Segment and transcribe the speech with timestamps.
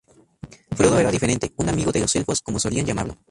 [0.75, 3.19] Frodo era diferente, un amigo de los elfos, como solían llamarlo.